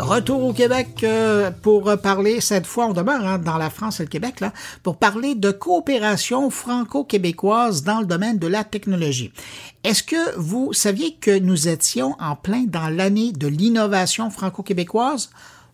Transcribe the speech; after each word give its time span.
Retour 0.00 0.44
au 0.44 0.52
Québec 0.54 1.04
euh, 1.04 1.50
pour 1.50 1.94
parler, 1.98 2.40
cette 2.40 2.66
fois 2.66 2.86
on 2.86 2.92
demeure 2.94 3.24
hein, 3.26 3.38
dans 3.38 3.58
la 3.58 3.68
France 3.68 4.00
et 4.00 4.04
le 4.04 4.08
Québec, 4.08 4.40
là, 4.40 4.52
pour 4.82 4.96
parler 4.96 5.34
de 5.34 5.50
coopération 5.50 6.48
franco-québécoise 6.48 7.82
dans 7.82 8.00
le 8.00 8.06
domaine 8.06 8.38
de 8.38 8.46
la 8.46 8.64
technologie. 8.64 9.30
Est-ce 9.84 10.02
que 10.02 10.38
vous 10.38 10.72
saviez 10.72 11.16
que 11.16 11.38
nous 11.38 11.68
étions 11.68 12.16
en 12.18 12.34
plein 12.34 12.64
dans 12.66 12.88
l'année 12.88 13.32
de 13.32 13.46
l'innovation 13.46 14.30
franco-québécoise? 14.30 15.30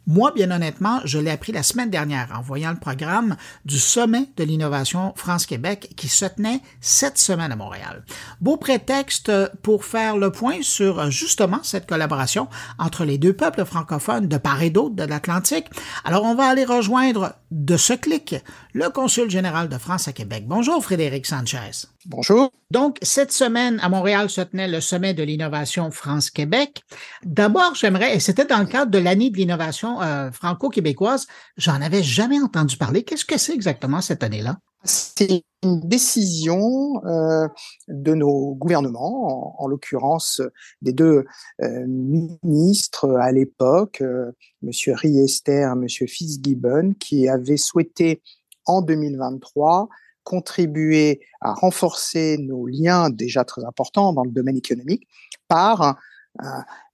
Moi, 0.09 0.31
bien 0.31 0.53
honnêtement, 0.53 1.01
je 1.05 1.19
l'ai 1.19 1.33
appris 1.33 1.51
la 1.51 1.65
semaine 1.65 1.91
dernière 1.91 2.29
en 2.39 2.41
voyant 2.41 2.71
le 2.71 2.79
programme 2.79 3.37
du 3.65 3.77
Sommet 3.77 4.29
de 4.37 4.45
l'innovation 4.45 5.13
France-Québec 5.17 5.95
qui 5.97 6.07
se 6.07 6.27
tenait 6.27 6.61
cette 6.81 7.19
semaine 7.19 7.51
à 7.51 7.57
Montréal. 7.57 8.05
Beau 8.41 8.57
prétexte 8.57 9.33
pour 9.63 9.85
faire 9.85 10.17
le 10.17 10.31
point 10.31 10.59
sur 10.63 11.11
justement 11.11 11.59
cette 11.65 11.89
collaboration 11.89 12.47
entre 12.79 13.05
les 13.05 13.19
deux 13.19 13.33
peuples 13.33 13.65
francophones 13.65 14.29
de 14.29 14.37
part 14.37 14.63
et 14.63 14.71
d'autre 14.71 14.95
de 14.95 15.03
l'Atlantique. 15.03 15.67
Alors, 16.05 16.23
on 16.23 16.37
va 16.37 16.45
aller 16.45 16.65
rejoindre 16.65 17.35
de 17.51 17.77
ce 17.77 17.93
clic 17.93 18.37
le 18.77 18.91
consul 18.91 19.31
général 19.31 19.71
de 19.71 19.79
France 19.79 20.07
à 20.07 20.13
Québec. 20.13 20.45
Bonjour 20.47 20.85
Frédéric 20.85 21.25
Sanchez. 21.25 21.87
Bonjour. 22.05 22.51
Donc, 22.71 22.99
cette 23.01 23.33
semaine, 23.33 23.81
à 23.83 23.89
Montréal 23.89 24.29
se 24.29 24.43
tenait 24.43 24.69
le 24.69 24.83
sommet 24.83 25.15
de 25.15 25.23
l'innovation 25.23 25.91
France-Québec. 25.91 26.83
D'abord, 27.25 27.75
j'aimerais, 27.75 28.15
et 28.15 28.21
c'était 28.21 28.45
dans 28.45 28.59
le 28.59 28.67
cadre 28.67 28.91
de 28.91 28.99
l'année 28.99 29.31
de 29.31 29.37
l'innovation 29.39 30.03
euh, 30.03 30.31
franco-québécoise, 30.31 31.27
j'en 31.57 31.81
avais 31.81 32.03
jamais 32.03 32.39
entendu 32.39 32.77
parler. 32.77 33.03
Qu'est-ce 33.03 33.25
que 33.25 33.39
c'est 33.39 33.55
exactement 33.55 34.03
cette 34.03 34.23
année-là? 34.23 34.59
C'est 34.85 35.43
une 35.63 35.81
décision 35.81 37.03
euh, 37.07 37.49
de 37.89 38.15
nos 38.15 38.55
gouvernements, 38.55 39.61
en, 39.61 39.67
l'occurrence 39.69 40.43
des 40.83 40.93
deux 40.93 41.25
euh, 41.63 41.87
ministres 41.87 43.11
à 43.17 43.33
l'époque, 43.33 44.03
euh, 44.03 44.33
Monsieur 44.61 44.95
Riester, 44.95 45.67
Monsieur 45.77 46.07
Fitzgibbon, 46.07 46.93
qui 47.01 47.27
avaient 47.27 47.57
souhaité 47.57 48.23
en 48.67 48.83
2023 48.83 49.89
contribuer 50.25 51.21
à 51.41 51.55
renforcer 51.55 52.37
nos 52.39 52.67
liens 52.67 53.11
déjà 53.11 53.45
très 53.45 53.65
importants 53.65 54.13
dans 54.13 54.25
le 54.25 54.33
domaine 54.33 54.57
économique 54.57 55.07
par 55.47 55.97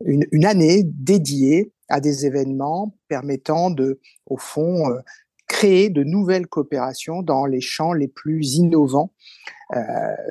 une, 0.05 0.25
une, 0.31 0.45
année 0.45 0.83
dédiée 0.84 1.73
à 1.89 2.00
des 2.00 2.27
événements 2.27 2.97
permettant 3.09 3.70
de, 3.70 4.00
au 4.27 4.37
fond, 4.37 4.91
euh, 4.91 4.98
créer 5.47 5.91
de 5.91 6.03
nouvelles 6.03 6.47
coopérations 6.47 7.23
dans 7.23 7.45
les 7.45 7.61
champs 7.61 7.93
les 7.93 8.09
plus 8.09 8.55
innovants 8.55 9.12
euh, 9.77 9.81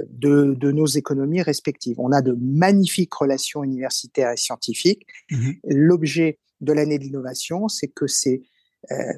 de, 0.09 0.55
de, 0.55 0.71
nos 0.71 0.87
économies 0.87 1.43
respectives. 1.43 1.99
On 1.99 2.11
a 2.11 2.21
de 2.21 2.35
magnifiques 2.41 3.13
relations 3.13 3.63
universitaires 3.63 4.31
et 4.31 4.37
scientifiques. 4.37 5.05
Mmh 5.29 5.51
L'objet 5.65 6.39
de 6.61 6.73
l'année 6.73 6.97
de 6.97 7.03
l'innovation, 7.03 7.67
c'est 7.67 7.87
que 7.87 8.07
ces 8.07 8.43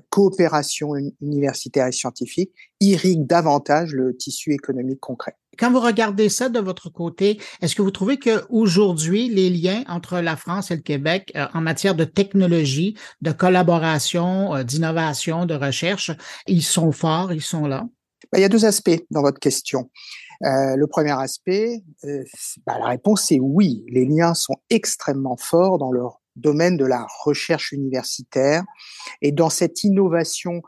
coopération 0.10 0.94
universitaire 1.22 1.88
et 1.88 1.92
scientifique 1.92 2.52
irrigue 2.80 3.26
davantage 3.26 3.94
le 3.94 4.16
tissu 4.16 4.52
économique 4.52 5.00
concret. 5.00 5.36
Quand 5.58 5.72
vous 5.72 5.80
regardez 5.80 6.30
ça 6.30 6.50
de 6.50 6.60
votre 6.60 6.90
côté, 6.90 7.40
est-ce 7.62 7.76
que 7.76 7.82
vous 7.82 7.92
trouvez 7.92 8.18
que 8.18 8.44
aujourd'hui 8.50 9.30
les 9.30 9.50
liens 9.50 9.84
entre 9.88 10.20
la 10.20 10.36
France 10.36 10.72
et 10.72 10.76
le 10.76 10.82
Québec 10.82 11.32
euh, 11.36 11.46
en 11.54 11.62
matière 11.62 11.96
de 11.96 12.06
technologie, 12.06 12.98
de 13.22 13.32
collaboration, 13.32 14.56
euh, 14.56 14.64
d'innovation, 14.64 15.46
de 15.46 15.54
recherche, 15.54 16.12
ils 16.48 16.64
sont 16.64 16.92
forts, 16.92 17.34
ils 17.34 17.42
sont 17.42 17.68
là? 17.68 17.88
Ben, 18.32 18.40
il 18.40 18.42
y 18.42 18.46
a 18.46 18.50
deux 18.50 18.66
aspects 18.66 19.04
dans 19.12 19.22
votre 19.22 19.40
question. 19.40 19.90
Euh, 20.44 20.76
le 20.76 20.88
premier 20.88 21.12
aspect, 21.12 21.84
euh, 22.04 22.24
bah, 22.66 22.80
la 22.80 22.88
réponse 22.88 23.32
est 23.32 23.40
oui. 23.40 23.86
Les 23.90 24.06
liens 24.06 24.34
sont 24.34 24.56
extrêmement 24.70 25.38
forts 25.38 25.78
dans 25.78 25.92
leur 25.92 26.20
domaine 26.36 26.78
de 26.78 26.86
la 26.86 27.06
recherche 27.24 27.72
universitaire 27.72 28.64
et 29.22 29.32
dans 29.32 29.50
cette 29.50 29.84
innovation 29.84 30.62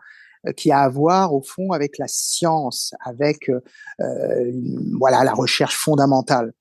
euh, 0.48 0.52
qui 0.52 0.72
a 0.72 0.82
à 0.82 0.90
voir 0.90 1.34
au 1.34 1.42
fond 1.42 1.72
avec 1.72 1.98
la 1.98 2.08
science, 2.08 2.94
avec 3.04 3.50
euh, 3.50 3.60
euh, 4.02 4.52
voilà 5.00 5.24
la 5.24 5.34
recherche 5.34 5.78
fondamentale. 5.78 6.54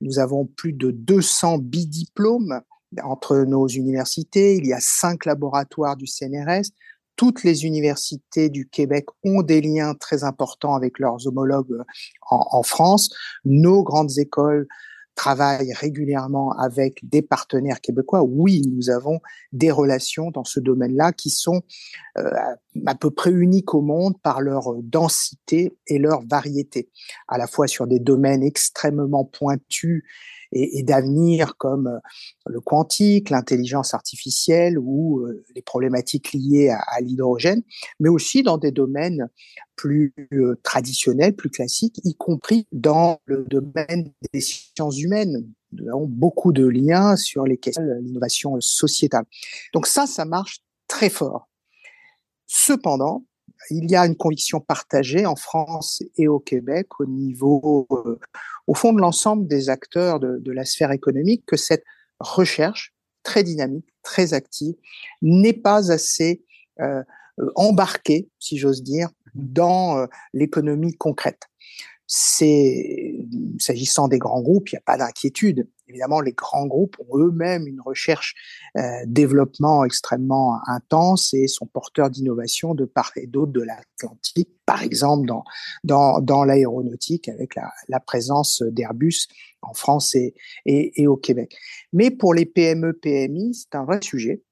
Nous 0.00 0.18
avons 0.18 0.46
plus 0.46 0.72
de 0.72 0.90
200 0.90 1.58
bidiplômes 1.58 2.60
entre 3.02 3.38
nos 3.38 3.66
universités. 3.66 4.56
Il 4.56 4.66
y 4.66 4.72
a 4.72 4.80
cinq 4.80 5.24
laboratoires 5.24 5.96
du 5.96 6.06
CNRS. 6.06 6.70
Toutes 7.16 7.44
les 7.44 7.64
universités 7.64 8.50
du 8.50 8.68
Québec 8.68 9.06
ont 9.24 9.42
des 9.42 9.60
liens 9.60 9.94
très 9.94 10.24
importants 10.24 10.74
avec 10.74 10.98
leurs 10.98 11.26
homologues 11.26 11.82
en, 12.28 12.46
en 12.50 12.62
France. 12.62 13.10
Nos 13.44 13.82
grandes 13.82 14.18
écoles 14.18 14.66
travaille 15.14 15.72
régulièrement 15.72 16.52
avec 16.52 17.00
des 17.08 17.22
partenaires 17.22 17.80
québécois, 17.80 18.22
oui, 18.22 18.62
nous 18.70 18.90
avons 18.90 19.20
des 19.52 19.70
relations 19.70 20.30
dans 20.30 20.44
ce 20.44 20.60
domaine-là 20.60 21.12
qui 21.12 21.30
sont 21.30 21.62
euh, 22.18 22.30
à 22.86 22.94
peu 22.94 23.10
près 23.10 23.30
uniques 23.30 23.74
au 23.74 23.80
monde 23.80 24.20
par 24.22 24.40
leur 24.40 24.74
densité 24.82 25.76
et 25.86 25.98
leur 25.98 26.22
variété, 26.26 26.90
à 27.28 27.38
la 27.38 27.46
fois 27.46 27.66
sur 27.66 27.86
des 27.86 28.00
domaines 28.00 28.42
extrêmement 28.42 29.24
pointus 29.24 30.04
et, 30.54 30.82
d'avenir 30.82 31.56
comme 31.56 31.88
euh, 31.88 31.98
le 32.46 32.60
quantique, 32.60 33.30
l'intelligence 33.30 33.94
artificielle 33.94 34.78
ou 34.78 35.20
euh, 35.20 35.42
les 35.54 35.62
problématiques 35.62 36.32
liées 36.32 36.70
à, 36.70 37.00
l'hydrogène, 37.00 37.62
mais 38.00 38.08
aussi 38.08 38.42
dans 38.42 38.58
des 38.58 38.70
domaines 38.70 39.28
plus 39.76 40.14
euh, 40.32 40.58
traditionnels, 40.62 41.34
plus 41.34 41.50
classiques, 41.50 42.00
y 42.04 42.14
compris 42.14 42.66
dans 42.72 43.18
le 43.26 43.44
domaine 43.44 44.12
des 44.32 44.40
sciences 44.40 45.00
humaines. 45.00 45.46
Nous 45.72 45.88
avons 45.88 46.06
beaucoup 46.06 46.52
de 46.52 46.66
liens 46.66 47.16
sur 47.16 47.44
les 47.44 47.58
questions 47.58 47.84
de 47.84 47.94
l'innovation 48.00 48.60
sociétale. 48.60 49.24
Donc 49.72 49.86
ça, 49.86 50.06
ça 50.06 50.24
marche 50.24 50.60
très 50.86 51.10
fort. 51.10 51.48
Cependant, 52.46 53.24
il 53.70 53.90
y 53.90 53.96
a 53.96 54.06
une 54.06 54.16
conviction 54.16 54.60
partagée 54.60 55.26
en 55.26 55.36
France 55.36 56.02
et 56.16 56.28
au 56.28 56.38
Québec 56.38 57.00
au 57.00 57.06
niveau, 57.06 57.88
au 58.66 58.74
fond 58.74 58.92
de 58.92 59.00
l'ensemble 59.00 59.46
des 59.46 59.68
acteurs 59.68 60.20
de, 60.20 60.52
la 60.52 60.64
sphère 60.64 60.92
économique, 60.92 61.44
que 61.46 61.56
cette 61.56 61.84
recherche 62.18 62.94
très 63.22 63.42
dynamique, 63.42 63.86
très 64.02 64.34
active, 64.34 64.74
n'est 65.22 65.52
pas 65.52 65.90
assez 65.90 66.44
euh, 66.80 67.02
embarquée, 67.56 68.28
si 68.38 68.58
j'ose 68.58 68.82
dire, 68.82 69.08
dans 69.34 69.98
euh, 69.98 70.06
l'économie 70.32 70.94
concrète. 70.94 71.42
S'agissant 72.06 74.08
des 74.08 74.18
grands 74.18 74.42
groupes, 74.42 74.70
il 74.70 74.74
n'y 74.74 74.78
a 74.78 74.82
pas 74.84 74.98
d'inquiétude. 74.98 75.66
Évidemment, 75.88 76.20
les 76.20 76.32
grands 76.32 76.66
groupes 76.66 76.96
ont 76.98 77.18
eux-mêmes 77.18 77.66
une 77.66 77.80
recherche 77.80 78.34
euh, 78.76 78.82
développement 79.06 79.84
extrêmement 79.84 80.58
intense 80.66 81.34
et 81.34 81.46
sont 81.46 81.66
porteurs 81.66 82.10
d'innovation 82.10 82.74
de 82.74 82.84
part 82.84 83.12
et 83.16 83.26
d'autre 83.26 83.52
de 83.52 83.60
l'Atlantique, 83.60 84.50
par 84.64 84.82
exemple 84.82 85.26
dans 85.26 85.44
dans, 85.84 86.20
dans 86.20 86.44
l'aéronautique 86.44 87.28
avec 87.28 87.54
la, 87.54 87.70
la 87.88 88.00
présence 88.00 88.62
d'Airbus 88.62 89.28
en 89.62 89.74
France 89.74 90.14
et, 90.14 90.34
et, 90.66 91.02
et, 91.02 91.06
au 91.06 91.16
Québec. 91.16 91.56
Mais 91.92 92.10
pour 92.10 92.34
les 92.34 92.46
PME 92.46 92.94
PMI, 92.94 93.54
c'est 93.54 93.76
un 93.76 93.84
vrai 93.84 94.00
sujet 94.02 94.42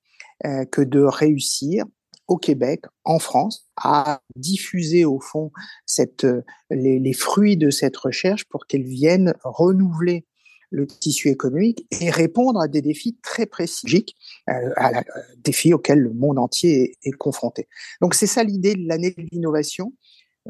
euh, 0.44 0.64
que 0.64 0.82
de 0.82 1.00
réussir 1.00 1.84
au 2.28 2.36
Québec, 2.36 2.84
en 3.04 3.18
France, 3.18 3.68
à 3.76 4.22
diffuser 4.36 5.04
au 5.04 5.20
fond 5.20 5.50
cette, 5.86 6.24
euh, 6.24 6.42
les, 6.70 6.98
les 6.98 7.12
fruits 7.12 7.56
de 7.56 7.70
cette 7.70 7.96
recherche 7.96 8.44
pour 8.46 8.66
qu'elles 8.66 8.86
viennent 8.86 9.34
renouveler 9.44 10.24
le 10.72 10.86
tissu 10.86 11.28
économique 11.28 11.86
et 12.00 12.10
répondre 12.10 12.60
à 12.60 12.66
des 12.66 12.82
défis 12.82 13.16
très 13.22 13.46
précis, 13.46 14.06
euh, 14.48 14.52
euh, 14.52 15.00
défis 15.44 15.74
auxquels 15.74 16.00
le 16.00 16.12
monde 16.12 16.38
entier 16.38 16.96
est, 17.04 17.12
confronté. 17.12 17.68
Donc 18.00 18.14
c'est 18.14 18.26
ça 18.26 18.42
l'idée 18.42 18.74
de 18.74 18.88
l'année 18.88 19.10
de 19.10 19.22
l'innovation, 19.30 19.92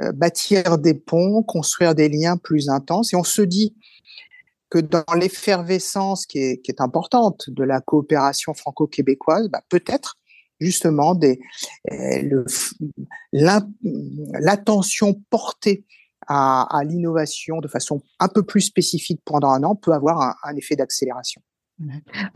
euh, 0.00 0.12
bâtir 0.12 0.78
des 0.78 0.94
ponts, 0.94 1.42
construire 1.42 1.94
des 1.94 2.08
liens 2.08 2.36
plus 2.36 2.68
intenses. 2.68 3.12
Et 3.12 3.16
on 3.16 3.24
se 3.24 3.42
dit 3.42 3.74
que 4.70 4.78
dans 4.78 5.04
l'effervescence 5.14 6.24
qui 6.24 6.38
est, 6.38 6.80
importante 6.80 7.50
de 7.50 7.64
la 7.64 7.80
coopération 7.80 8.54
franco-québécoise, 8.54 9.48
bah, 9.48 9.62
peut-être 9.68 10.16
justement 10.60 11.18
l'attention 13.32 15.20
portée 15.28 15.84
à, 16.28 16.82
l'innovation 16.84 17.58
de 17.60 17.68
façon 17.68 18.02
un 18.20 18.28
peu 18.28 18.42
plus 18.42 18.62
spécifique 18.62 19.20
pendant 19.24 19.50
un 19.50 19.62
an 19.62 19.74
peut 19.74 19.92
avoir 19.92 20.36
un, 20.42 20.56
effet 20.56 20.76
d'accélération. 20.76 21.42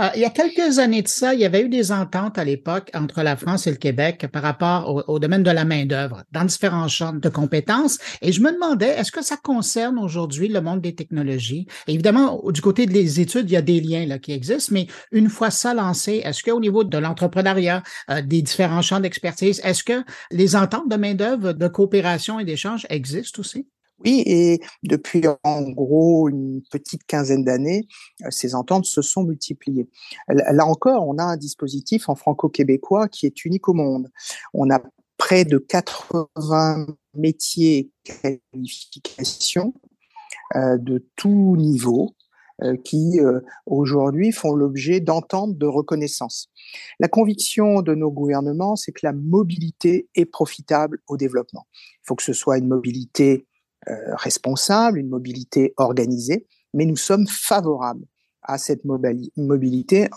Euh, 0.01 0.09
il 0.15 0.23
y 0.23 0.25
a 0.25 0.31
quelques 0.31 0.79
années 0.79 1.03
de 1.03 1.09
ça, 1.09 1.35
il 1.35 1.41
y 1.41 1.45
avait 1.45 1.63
eu 1.63 1.69
des 1.69 1.93
ententes 1.93 2.39
à 2.39 2.45
l'époque 2.45 2.91
entre 2.95 3.23
la 3.23 3.37
France 3.37 3.67
et 3.67 3.71
le 3.71 3.77
Québec 3.77 4.27
par 4.33 4.43
rapport 4.43 5.09
au, 5.09 5.19
domaine 5.19 5.43
de 5.43 5.51
la 5.51 5.65
main-d'œuvre 5.65 6.25
dans 6.33 6.45
différents 6.45 6.89
champs 6.89 7.13
de 7.13 7.29
compétences. 7.29 7.99
Et 8.23 8.33
je 8.33 8.41
me 8.41 8.53
demandais, 8.53 8.89
est-ce 8.89 9.13
que 9.13 9.23
ça 9.23 9.37
concerne 9.37 9.99
aujourd'hui 9.99 10.49
le 10.49 10.61
monde 10.61 10.81
des 10.81 10.95
technologies? 10.95 11.67
Évidemment, 11.87 12.43
du 12.51 12.61
côté 12.61 12.87
des 12.87 13.21
études, 13.21 13.49
il 13.51 13.53
y 13.55 13.57
a 13.57 13.63
des 13.63 13.81
liens 13.81 14.07
là, 14.07 14.19
qui 14.19 14.33
existent, 14.33 14.73
mais 14.73 14.87
une 15.13 15.29
fois 15.29 15.51
ça 15.51 15.75
lancé, 15.75 16.23
est-ce 16.25 16.43
qu'au 16.43 16.61
niveau 16.61 16.85
de 16.85 16.99
l'entrepreneuriat, 16.99 17.83
euh, 18.11 18.23
des 18.23 18.43
différents 18.43 18.83
champs 18.83 19.01
d'expertise, 19.01 19.61
est-ce 19.65 19.85
que 19.85 20.03
les 20.31 20.57
ententes 20.57 20.89
de 20.89 20.97
main-d'œuvre, 20.97 21.53
de 21.53 21.69
coopération 21.69 22.41
et 22.41 22.45
d'échange 22.45 22.87
existent 22.91 23.41
aussi? 23.41 23.69
Oui, 24.05 24.23
et 24.27 24.61
depuis 24.83 25.23
en 25.43 25.63
gros 25.63 26.29
une 26.29 26.61
petite 26.71 27.05
quinzaine 27.07 27.45
d'années, 27.45 27.87
euh, 28.25 28.31
ces 28.31 28.55
ententes 28.55 28.85
se 28.85 29.01
sont 29.01 29.25
multipliées. 29.25 29.89
Là 30.29 30.67
encore, 30.67 31.09
on 31.09 31.17
a 31.19 31.25
un 31.25 31.37
dispositif 31.37 32.09
en 32.09 32.15
franco-québécois 32.15 33.09
qui 33.09 33.27
est 33.27 33.45
unique 33.45 33.69
au 33.69 33.75
monde. 33.75 34.09
On 34.53 34.71
a 34.71 34.81
près 35.17 35.47
de 35.47 35.57
80 35.57 36.87
métiers 37.15 37.91
qualifications 38.05 39.73
euh, 40.57 40.77
de 40.77 41.07
tout 41.17 41.57
niveau 41.57 42.15
euh, 42.63 42.77
qui 42.77 43.19
aujourd'hui 43.65 44.31
font 44.31 44.55
l'objet 44.55 45.01
d'ententes 45.01 45.57
de 45.57 45.67
reconnaissance. 45.67 46.51
La 47.01 47.09
conviction 47.09 47.81
de 47.81 47.95
nos 47.95 48.11
gouvernements, 48.11 48.77
c'est 48.77 48.93
que 48.93 49.05
la 49.05 49.15
mobilité 49.15 50.09
est 50.15 50.27
profitable 50.27 50.99
au 51.09 51.17
développement. 51.17 51.67
Il 51.73 52.09
faut 52.09 52.15
que 52.15 52.23
ce 52.23 52.35
soit 52.35 52.59
une 52.59 52.69
mobilité 52.69 53.47
responsable, 53.87 54.99
une 54.99 55.09
mobilité 55.09 55.75
organisée, 55.77 56.47
mais 56.75 56.87
nous 56.87 56.97
sommes 56.97 57.27
favorables 57.27 58.05
à 58.43 58.59
cette 58.59 58.83
mobilité, 59.37 60.09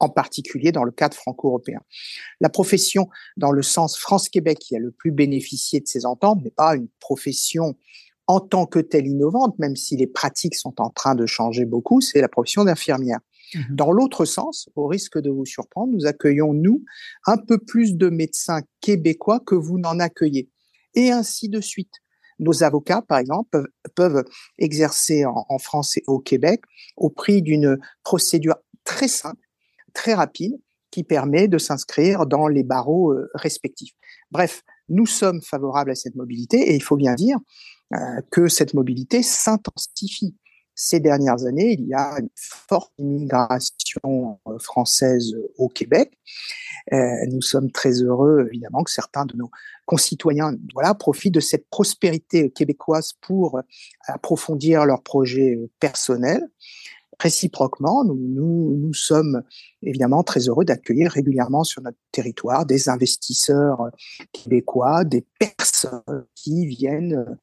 en 0.00 0.08
particulier 0.08 0.72
dans 0.72 0.84
le 0.84 0.92
cadre 0.92 1.16
franco-européen. 1.16 1.80
La 2.40 2.48
profession, 2.48 3.08
dans 3.36 3.50
le 3.50 3.62
sens 3.62 3.98
France-Québec, 3.98 4.58
qui 4.58 4.76
a 4.76 4.78
le 4.78 4.90
plus 4.90 5.10
bénéficié 5.10 5.80
de 5.80 5.86
ces 5.86 6.06
ententes, 6.06 6.42
n'est 6.42 6.50
pas 6.50 6.76
une 6.76 6.88
profession 7.00 7.76
en 8.26 8.40
tant 8.40 8.66
que 8.66 8.78
telle 8.78 9.06
innovante, 9.06 9.58
même 9.58 9.74
si 9.74 9.96
les 9.96 10.06
pratiques 10.06 10.54
sont 10.54 10.80
en 10.80 10.90
train 10.90 11.14
de 11.14 11.26
changer 11.26 11.64
beaucoup, 11.64 12.00
c'est 12.00 12.20
la 12.20 12.28
profession 12.28 12.64
d'infirmière. 12.64 13.18
Mmh 13.18 13.60
dans 13.70 13.92
l'autre 13.92 14.26
sens, 14.26 14.68
au 14.76 14.86
risque 14.86 15.18
de 15.18 15.30
vous 15.30 15.46
surprendre, 15.46 15.94
nous 15.94 16.04
accueillons, 16.04 16.52
nous, 16.52 16.84
un 17.24 17.38
peu 17.38 17.56
plus 17.56 17.96
de 17.96 18.10
médecins 18.10 18.60
québécois 18.82 19.40
que 19.40 19.54
vous 19.54 19.78
n'en 19.78 19.98
accueillez. 20.00 20.50
Et 20.94 21.10
ainsi 21.10 21.48
de 21.48 21.62
suite. 21.62 21.94
Nos 22.38 22.62
avocats, 22.62 23.02
par 23.02 23.18
exemple, 23.18 23.68
peuvent, 23.94 24.24
exercer 24.58 25.24
en, 25.26 25.58
France 25.58 25.96
et 25.96 26.04
au 26.06 26.18
Québec 26.18 26.62
au 26.96 27.10
prix 27.10 27.42
d'une 27.42 27.78
procédure 28.02 28.56
très 28.84 29.08
simple, 29.08 29.40
très 29.94 30.14
rapide, 30.14 30.52
qui 30.90 31.04
permet 31.04 31.48
de 31.48 31.58
s'inscrire 31.58 32.26
dans 32.26 32.48
les 32.48 32.62
barreaux 32.62 33.12
euh, 33.12 33.28
respectifs. 33.34 33.92
Bref, 34.30 34.62
nous 34.88 35.06
sommes 35.06 35.42
favorables 35.42 35.90
à 35.90 35.94
cette 35.94 36.14
mobilité 36.14 36.70
et 36.70 36.74
il 36.74 36.82
faut 36.82 36.96
bien 36.96 37.14
dire 37.14 37.36
euh, 37.94 37.98
que 38.30 38.48
cette 38.48 38.74
mobilité 38.74 39.22
s'intensifie 39.22 40.34
ces 40.80 41.00
dernières 41.00 41.44
années, 41.44 41.72
il 41.72 41.88
y 41.88 41.94
a 41.94 42.20
une 42.20 42.28
forte 42.36 42.92
immigration 42.98 44.38
euh, 44.46 44.58
française 44.60 45.34
au 45.56 45.68
Québec. 45.68 46.16
Euh, 46.92 47.26
nous 47.32 47.42
sommes 47.42 47.72
très 47.72 47.90
heureux, 48.00 48.46
évidemment, 48.48 48.84
que 48.84 48.92
certains 48.92 49.26
de 49.26 49.36
nos 49.36 49.50
concitoyens 49.86 50.54
profitent 50.96 51.34
de 51.34 51.40
cette 51.40 51.68
prospérité 51.68 52.50
québécoise 52.50 53.12
pour 53.20 53.60
approfondir 54.06 54.86
leurs 54.86 55.02
projets 55.02 55.58
personnels. 55.80 56.48
Réciproquement, 57.18 58.04
nous, 58.04 58.94
sommes 58.94 59.42
évidemment 59.82 60.22
très 60.22 60.48
heureux 60.48 60.64
d'accueillir 60.64 61.10
régulièrement 61.10 61.64
sur 61.64 61.82
notre 61.82 61.98
territoire 62.12 62.64
des 62.66 62.88
investisseurs 62.88 63.90
québécois, 64.32 65.04
des 65.04 65.26
personnes 65.40 66.24
qui 66.36 66.66
viennent 66.66 67.36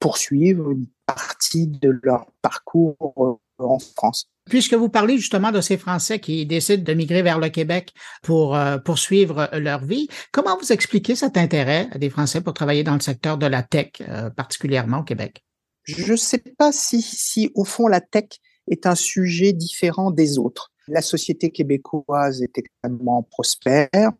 poursuivre 0.00 0.72
partie 1.08 1.66
de 1.66 1.98
leur 2.02 2.26
parcours 2.42 3.40
euh, 3.60 3.64
en 3.64 3.78
France. 3.78 4.28
Puisque 4.48 4.74
vous 4.74 4.88
parlez 4.88 5.18
justement 5.18 5.50
de 5.50 5.60
ces 5.60 5.76
Français 5.76 6.20
qui 6.20 6.46
décident 6.46 6.82
de 6.82 6.94
migrer 6.94 7.22
vers 7.22 7.38
le 7.38 7.48
Québec 7.48 7.92
pour 8.22 8.56
euh, 8.56 8.78
poursuivre 8.78 9.48
leur 9.52 9.84
vie, 9.84 10.08
comment 10.32 10.56
vous 10.58 10.72
expliquez 10.72 11.16
cet 11.16 11.36
intérêt 11.36 11.88
des 11.96 12.10
Français 12.10 12.40
pour 12.40 12.54
travailler 12.54 12.84
dans 12.84 12.94
le 12.94 13.00
secteur 13.00 13.38
de 13.38 13.46
la 13.46 13.62
tech, 13.62 13.92
euh, 14.00 14.30
particulièrement 14.30 14.98
au 14.98 15.04
Québec? 15.04 15.44
Je 15.84 16.12
ne 16.12 16.16
sais 16.16 16.42
pas 16.58 16.72
si, 16.72 17.00
si, 17.02 17.50
au 17.54 17.64
fond, 17.64 17.88
la 17.88 18.00
tech 18.00 18.28
est 18.70 18.86
un 18.86 18.94
sujet 18.94 19.52
différent 19.52 20.10
des 20.10 20.38
autres. 20.38 20.70
La 20.86 21.02
société 21.02 21.50
québécoise 21.50 22.42
est 22.42 22.56
extrêmement 22.58 23.22
prospère 23.22 24.12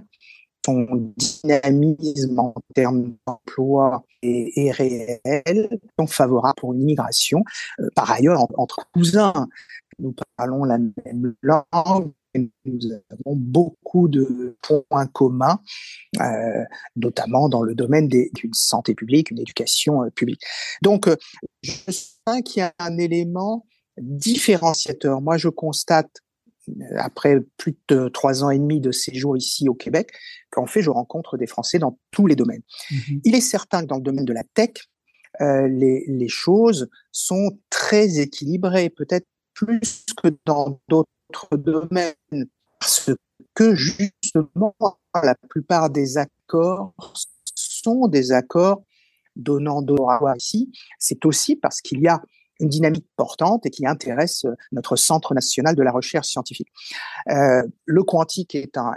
son 0.65 1.13
dynamisme 1.17 2.39
en 2.39 2.55
termes 2.75 3.15
d'emploi 3.27 4.05
est, 4.23 4.71
réel, 4.71 5.81
donc 5.99 6.11
favorable 6.11 6.55
pour 6.59 6.75
une 6.75 6.83
immigration. 6.83 7.43
Euh, 7.81 7.89
par 7.95 8.11
ailleurs, 8.11 8.47
entre 8.59 8.87
cousins, 8.93 9.49
nous 9.99 10.15
parlons 10.37 10.65
la 10.65 10.79
même 10.79 11.35
langue, 11.43 12.13
nous 12.35 12.93
avons 13.11 13.37
beaucoup 13.37 14.09
de 14.09 14.57
points 14.63 15.07
communs, 15.07 15.61
euh, 16.21 16.65
notamment 16.97 17.49
dans 17.49 17.63
le 17.63 17.75
domaine 17.75 18.09
d'une 18.09 18.55
santé 18.55 18.95
publique, 18.95 19.31
une 19.31 19.41
éducation 19.41 20.05
euh, 20.05 20.11
publique. 20.11 20.43
Donc, 20.83 21.09
je 21.63 21.73
sens 21.91 22.43
qu'il 22.45 22.61
y 22.61 22.63
a 22.63 22.73
un 22.79 22.99
élément 22.99 23.67
différenciateur. 23.97 25.21
Moi, 25.21 25.37
je 25.37 25.49
constate 25.49 26.21
après 26.97 27.41
plus 27.57 27.77
de 27.89 28.09
trois 28.09 28.45
ans 28.45 28.51
et 28.51 28.59
demi 28.59 28.81
de 28.81 28.93
séjour 28.93 29.37
ici 29.37 29.69
au 29.69 29.75
Québec, 29.75 30.11
qu'en 30.51 30.67
fait, 30.67 30.83
je 30.83 30.91
rencontre 30.91 31.37
des 31.37 31.47
Français 31.47 31.79
dans 31.79 31.99
tous 32.11 32.27
les 32.27 32.37
domaines. 32.37 32.63
Mhm. 32.91 33.21
Il 33.25 33.35
est 33.35 33.41
certain 33.41 33.83
que 33.83 33.87
dans 33.87 33.97
le 33.97 34.03
domaine 34.03 34.25
de 34.25 34.33
la 34.33 34.45
tech, 34.45 34.71
euh, 35.41 35.69
les, 35.69 36.05
les, 36.09 36.29
choses 36.29 36.89
sont 37.13 37.59
très 37.71 38.19
équilibrées, 38.19 38.91
peut-être 38.91 39.27
plus 39.55 40.05
que 40.21 40.29
dans 40.47 40.81
d'autres 40.89 41.57
domaines, 41.57 42.15
parce 42.81 43.11
que 43.55 43.75
justement, 43.75 44.75
la 45.15 45.35
plupart 45.49 45.91
des 45.91 46.17
accords 46.17 46.95
sont 47.55 48.09
des 48.09 48.33
accords 48.33 48.83
donnant 49.37 49.83
droit 49.83 50.21
ici. 50.37 50.73
C'est 50.99 51.25
aussi 51.25 51.57
parce 51.57 51.81
qu'il 51.81 52.01
y 52.01 52.09
a 52.09 52.21
une 52.61 52.69
dynamique 52.69 53.07
portante 53.17 53.67
et 53.67 53.71
qui 53.71 53.87
intéresse 53.87 54.45
euh, 54.45 54.55
notre 54.73 54.97
Centre 54.97 55.35
national 55.35 55.75
de 55.75 55.83
la 55.83 55.93
recherche 55.93 56.29
scientifique. 56.29 56.69
Euh, 57.29 57.63
le 57.85 58.03
quantique 58.03 58.55
est 58.55 58.77
un, 58.77 58.95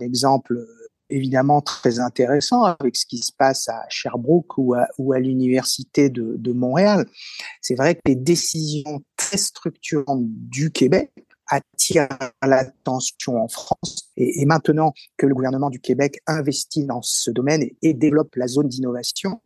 exemple 0.00 0.56
euh, 0.56 0.66
évidemment 1.10 1.60
très 1.60 1.98
intéressant 1.98 2.64
avec 2.64 2.96
ce 2.96 3.06
qui 3.06 3.18
se 3.18 3.32
passe 3.32 3.68
à 3.68 3.84
Sherbrooke 3.88 4.56
ou 4.56 4.74
à, 4.74 5.18
l'Université 5.18 6.08
de, 6.08 6.52
Montréal. 6.52 7.06
C'est 7.60 7.74
vrai 7.74 7.96
que 7.96 8.00
les 8.06 8.16
décisions 8.16 9.02
très 9.16 9.36
structurantes 9.36 10.24
du 10.24 10.70
Québec 10.70 11.12
attirent 11.48 12.08
l'attention 12.42 13.36
en 13.42 13.48
France. 13.48 14.10
Et, 14.16 14.46
maintenant 14.46 14.94
que 15.18 15.26
le 15.26 15.34
gouvernement 15.34 15.68
du 15.68 15.80
Québec 15.80 16.20
investit 16.26 16.86
dans 16.86 17.02
ce 17.02 17.30
domaine 17.30 17.68
et, 17.82 17.92
développe 17.92 18.34
la 18.36 18.46
zone 18.46 18.68
d'innovation, 18.68 19.42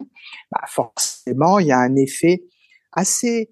bah 0.52 0.64
forcément, 0.68 1.58
il 1.58 1.66
y 1.66 1.72
a 1.72 1.78
un 1.78 1.96
effet 1.96 2.44
assez 2.92 3.50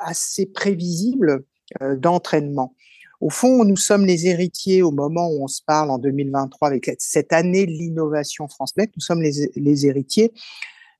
assez 0.00 0.46
prévisible 0.46 1.44
euh, 1.82 1.96
d'entraînement. 1.96 2.74
Au 3.20 3.30
fond, 3.30 3.64
nous 3.64 3.76
sommes 3.76 4.04
les 4.04 4.26
héritiers 4.26 4.82
au 4.82 4.90
moment 4.90 5.28
où 5.28 5.44
on 5.44 5.48
se 5.48 5.62
parle 5.64 5.90
en 5.90 5.98
2023 5.98 6.68
avec 6.68 6.90
cette 6.98 7.32
année 7.32 7.64
de 7.64 7.70
l'innovation 7.70 8.48
France-Bec. 8.48 8.90
Nous 8.96 9.00
sommes 9.00 9.22
les, 9.22 9.50
les 9.56 9.86
héritiers 9.86 10.32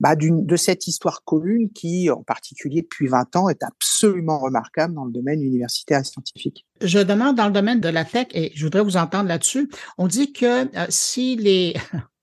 bah, 0.00 0.16
de 0.16 0.56
cette 0.56 0.86
histoire 0.86 1.22
commune 1.24 1.70
qui, 1.72 2.10
en 2.10 2.22
particulier 2.22 2.82
depuis 2.82 3.06
20 3.06 3.36
ans, 3.36 3.48
est 3.48 3.62
absolument 3.62 4.38
remarquable 4.38 4.94
dans 4.94 5.04
le 5.04 5.12
domaine 5.12 5.42
universitaire 5.42 6.00
et 6.00 6.04
scientifique. 6.04 6.66
Je 6.80 6.98
demande 6.98 7.36
dans 7.36 7.46
le 7.46 7.52
domaine 7.52 7.80
de 7.80 7.88
la 7.88 8.04
tech, 8.04 8.26
et 8.34 8.52
je 8.54 8.64
voudrais 8.64 8.82
vous 8.82 8.96
entendre 8.96 9.28
là-dessus, 9.28 9.70
on 9.98 10.06
dit 10.06 10.32
que 10.32 10.64
euh, 10.76 10.86
si 10.88 11.36
les, 11.36 11.74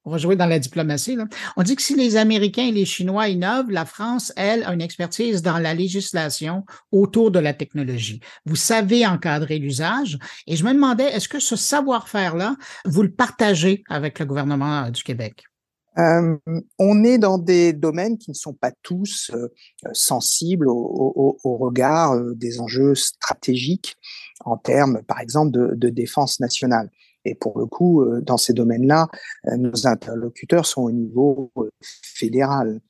on 0.05 0.11
va 0.11 0.17
jouer 0.17 0.35
dans 0.35 0.45
la 0.45 0.59
diplomatie. 0.59 1.15
Là. 1.15 1.25
On 1.57 1.63
dit 1.63 1.75
que 1.75 1.81
si 1.81 1.95
les 1.95 2.17
Américains 2.17 2.65
et 2.65 2.71
les 2.71 2.85
Chinois 2.85 3.27
innovent, 3.27 3.69
la 3.69 3.85
France, 3.85 4.33
elle, 4.35 4.63
a 4.63 4.73
une 4.73 4.81
expertise 4.81 5.41
dans 5.41 5.59
la 5.59 5.73
législation 5.73 6.65
autour 6.91 7.31
de 7.31 7.39
la 7.39 7.53
technologie. 7.53 8.19
Vous 8.45 8.55
savez 8.55 9.05
encadrer 9.05 9.59
l'usage. 9.59 10.17
Et 10.47 10.55
je 10.55 10.63
me 10.63 10.73
demandais, 10.73 11.05
est-ce 11.05 11.29
que 11.29 11.39
ce 11.39 11.55
savoir-faire-là, 11.55 12.55
vous 12.85 13.03
le 13.03 13.11
partagez 13.11 13.83
avec 13.89 14.19
le 14.19 14.25
gouvernement 14.25 14.89
du 14.89 15.03
Québec? 15.03 15.43
Euh, 15.97 16.37
on 16.79 17.03
est 17.03 17.17
dans 17.17 17.37
des 17.37 17.73
domaines 17.73 18.17
qui 18.17 18.31
ne 18.31 18.35
sont 18.35 18.53
pas 18.53 18.71
tous 18.81 19.29
euh, 19.33 19.49
sensibles 19.91 20.67
au, 20.69 21.37
regard 21.43 22.13
euh, 22.13 22.33
des 22.33 22.61
enjeux 22.61 22.95
stratégiques 22.95 23.97
en 24.45 24.55
termes, 24.55 25.01
par 25.03 25.19
exemple, 25.19 25.51
de 25.51 25.89
défense 25.89 26.39
nationale. 26.39 26.89
Et 27.25 27.35
pour 27.35 27.59
le 27.59 27.65
coup, 27.65 28.01
euh, 28.01 28.21
dans 28.21 28.37
ces 28.37 28.53
domaines-là, 28.53 29.07
euh, 29.47 29.57
nos 29.57 29.87
interlocuteurs 29.87 30.65
sont 30.65 30.81
au 30.81 30.91
niveau 30.91 31.51
euh, 31.57 31.69
fédéral. 31.81 32.81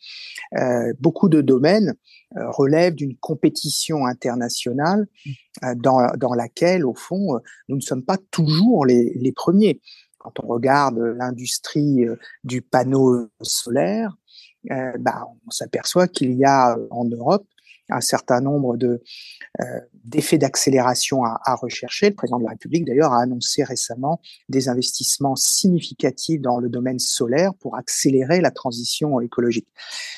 beaucoup 1.00 1.30
de 1.30 1.42
domaines 1.42 1.94
relèvent 2.36 2.96
d'une 2.96 3.16
compétition 3.18 4.06
internationale 4.06 5.08
dans, 5.78 6.06
dans 6.18 6.34
laquelle, 6.34 6.86
au 6.86 6.94
fond, 6.94 7.40
nous 7.70 7.78
ne 7.78 7.82
sommes 7.82 8.04
pas 8.04 8.18
toujours 8.32 8.86
les, 8.86 9.14
les 9.16 9.32
premiers. 9.32 9.82
Quand 10.18 10.34
on 10.44 10.48
regarde 10.48 10.98
l'industrie 10.98 12.06
du 12.44 12.62
panneau 12.62 13.30
solaire, 13.42 14.18
bah, 14.66 15.26
on 15.48 15.52
s'aperçoit 15.52 16.08
qu'il 16.08 16.34
y 16.34 16.44
a 16.44 16.78
en 16.90 17.06
Europe 17.06 17.48
un 17.90 18.02
certain 18.02 18.42
nombre 18.42 18.78
de 18.78 19.02
euh, 19.60 19.64
d'effets 20.04 20.38
d'accélération 20.38 21.24
à, 21.24 21.40
à, 21.44 21.56
rechercher. 21.56 22.10
Le 22.10 22.16
président 22.16 22.40
de 22.40 22.46
la 22.46 22.52
République, 22.52 22.86
d'ailleurs, 22.86 23.14
a 23.14 23.22
annoncé 23.22 23.64
récemment 23.64 24.22
des 24.50 24.70
investissements 24.70 25.36
significatifs 25.36 26.42
dans 26.42 26.60
le 26.60 26.70
domaine 26.70 27.00
solaire 27.00 27.54
pour 27.56 27.76
accélérer 27.76 28.42
la 28.42 28.52
transition 28.52 29.20
écologique. 29.20 29.68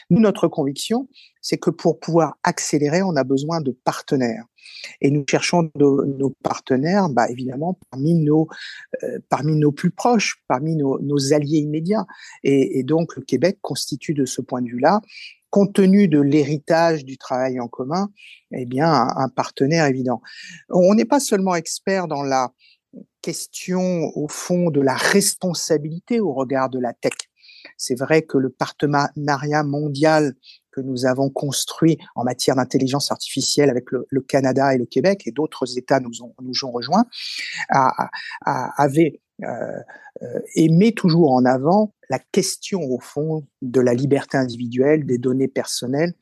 Nous, 0.10 0.20
notre 0.20 0.48
conviction, 0.48 1.08
c'est 1.42 1.58
que 1.58 1.70
pour 1.70 2.00
pouvoir 2.00 2.38
accélérer, 2.44 3.04
on 3.04 3.16
a 3.16 3.24
besoin 3.24 3.62
de 3.62 3.72
partenaires. 3.72 4.46
Et 5.02 5.12
nous 5.12 5.24
cherchons 5.30 5.70
nos, 5.76 6.06
nos 6.06 6.30
partenaires, 6.44 7.10
bah, 7.10 7.30
évidemment, 7.30 7.78
parmi 7.90 8.16
nos, 8.16 8.48
euh, 9.04 9.20
parmi 9.30 9.56
nos 9.56 9.72
plus 9.72 9.92
proches, 9.92 10.42
parmi 10.48 10.76
nos, 10.76 11.00
nos 11.02 11.34
alliés 11.34 11.60
immédiats. 11.60 12.06
Et, 12.44 12.80
et, 12.80 12.84
donc, 12.84 13.16
le 13.16 13.24
Québec 13.24 13.58
constitue 13.62 14.14
de 14.14 14.26
ce 14.26 14.42
point 14.42 14.62
de 14.62 14.68
vue-là 14.68 15.02
compte 15.54 15.74
tenu 15.74 16.08
de 16.08 16.20
l'héritage 16.20 17.06
du 17.06 17.20
travail 17.20 17.60
en 17.60 17.68
commun, 17.68 18.10
eh 18.52 18.66
bien, 18.66 18.92
un, 18.92 19.30
partenaire 19.30 19.86
évident. 19.86 20.20
On 20.72 20.96
n'est 20.96 21.06
pas 21.06 21.20
seulement 21.20 21.54
expert 21.54 22.08
dans 22.08 22.24
la 22.24 22.52
question, 23.22 24.10
au 24.16 24.28
fond, 24.28 24.72
de 24.72 24.82
la 24.82 24.96
responsabilité 24.96 26.20
au 26.20 26.34
regard 26.34 26.72
de 26.72 26.80
la 26.80 26.94
tech. 26.94 27.14
C'est 27.78 27.94
vrai 27.94 28.24
que 28.24 28.40
le 28.40 28.50
partenariat 28.50 29.64
mondial 29.64 30.34
que 30.72 30.82
nous 30.82 31.06
avons 31.06 31.30
construit 31.30 32.00
en 32.16 32.24
matière 32.24 32.56
d'intelligence 32.56 33.12
artificielle 33.12 33.70
avec 33.70 33.86
le, 33.92 34.22
Canada 34.22 34.74
et 34.74 34.80
le 34.80 34.88
Québec 34.88 35.22
et 35.28 35.32
d'autres 35.32 35.78
États 35.78 36.00
nous 36.00 36.24
ont, 36.24 36.34
nous 36.42 36.66
ont 36.66 36.72
rejoints, 36.72 37.06
avait 38.42 39.22
euh, 39.44 39.80
euh, 40.22 40.70
met 40.72 40.92
toujours 40.92 41.34
en 41.34 41.46
avant 41.46 41.94
la 42.10 42.20
question 42.20 42.82
au 42.82 43.00
fond 43.00 43.46
de 43.62 43.80
la 43.82 43.94
liberté 43.94 44.38
individuelle, 44.38 45.06
des 45.06 45.18
données 45.18 45.48
personnelles. 45.48 46.14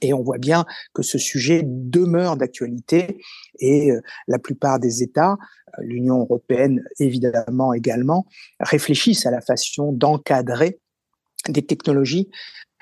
Et 0.00 0.12
on 0.12 0.22
voit 0.22 0.38
bien 0.38 0.64
que 0.94 1.02
ce 1.02 1.18
sujet 1.18 1.62
demeure 1.64 2.36
d'actualité 2.36 3.18
et 3.60 3.92
euh, 3.92 4.00
la 4.26 4.38
plupart 4.38 4.80
des 4.80 5.02
États, 5.02 5.36
l'Union 5.78 6.20
européenne 6.20 6.82
évidemment 6.98 7.72
également, 7.72 8.26
réfléchissent 8.60 9.26
à 9.26 9.30
la 9.30 9.40
façon 9.40 9.92
d'encadrer 9.92 10.80
des 11.48 11.64
technologies 11.64 12.30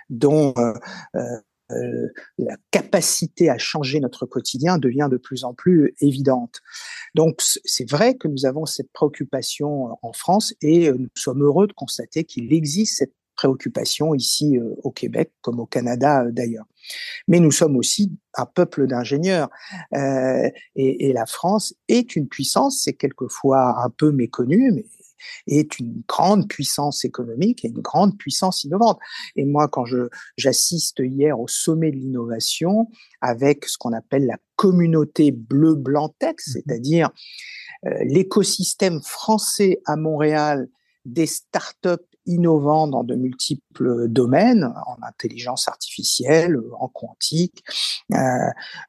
dont 0.09 0.55
la 2.39 2.57
capacité 2.71 3.51
à 3.51 3.59
changer 3.59 4.01
notre 4.01 4.27
quotidien 4.27 4.79
devient 4.79 5.09
de 5.11 5.17
plus 5.17 5.45
en 5.45 5.55
plus 5.55 5.95
évidente. 6.01 6.61
Donc 7.15 7.43
c'est 7.65 7.89
vrai 7.89 8.17
que 8.17 8.29
nous 8.29 8.47
avons 8.47 8.67
cette 8.67 8.93
préoccupation 8.93 9.99
en 10.03 10.13
France 10.13 10.55
et 10.63 10.89
euh, 10.89 10.95
nous 10.99 11.09
sommes 11.15 11.43
heureux 11.43 11.67
de 11.67 11.73
constater 11.73 12.25
qu'il 12.25 12.53
existe 12.53 12.97
cette 12.99 13.15
préoccupation 13.35 14.15
ici 14.15 14.59
euh, 14.59 14.75
au 14.83 14.91
Québec 14.91 15.33
comme 15.41 15.61
au 15.61 15.67
Canada 15.67 16.25
d'ailleurs. 16.31 16.67
Mais 17.29 17.41
nous 17.41 17.51
sommes 17.51 17.77
aussi 17.77 18.13
un 18.35 18.47
peuple 18.47 18.87
d'ingénieurs 18.87 19.49
euh, 19.95 20.49
et, 20.77 21.09
et, 21.09 21.13
la 21.13 21.27
France 21.27 21.75
est 21.89 22.17
une 22.17 22.29
puissance, 22.29 22.83
c'est 22.85 22.95
quelquefois 22.95 23.83
un 23.85 23.91
peu 23.91 24.13
méconnu, 24.13 24.73
mais 24.73 24.85
est 25.47 25.79
une 25.79 26.03
grande 26.09 26.49
puissance 26.49 27.05
économique 27.05 27.65
et 27.65 27.69
une 27.69 27.81
grande 27.81 28.19
puissance 28.19 28.65
innovante. 28.65 28.99
Et 29.37 29.45
moi, 29.45 29.69
quand 29.69 29.85
je 29.85 30.09
j'assiste 30.37 31.01
hier 31.01 31.39
au 31.39 31.49
sommet 31.49 31.91
de 31.91 31.97
l'innovation 31.97 32.89
avec 33.21 33.65
ce 33.67 33.79
qu'on 33.79 33.93
appelle 33.93 34.27
la 34.27 34.39
communauté 34.57 35.33
bleu-blanc-tech, 35.33 36.35
mmh 36.35 36.51
c'est-à-dire 36.53 37.11
euh, 37.87 37.91
l'écosystème 38.05 39.01
français 39.03 39.81
à 39.87 39.97
Montréal 39.97 40.69
des 41.05 41.27
startups 41.27 42.10
innovants 42.31 42.87
dans 42.87 43.05
de 43.05 43.15
multiples 43.15 44.09
domaines, 44.09 44.73
en 44.87 44.97
intelligence 45.03 45.69
artificielle, 45.69 46.59
en 46.79 46.89
quantique, 46.89 47.65
euh, 48.15 48.17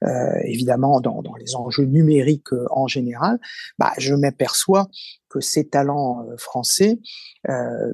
euh, 0.04 0.40
évidemment 0.44 1.02
dans, 1.02 1.22
les 1.40 1.56
enjeux 1.56 1.86
numériques 1.86 2.54
euh, 2.54 2.66
en 2.72 2.88
général, 2.88 3.40
bah, 3.80 3.92
je 3.98 4.14
m'aperçois 4.14 4.88
que 5.30 5.40
ces 5.40 5.70
talents 5.70 6.26
français, 6.38 7.00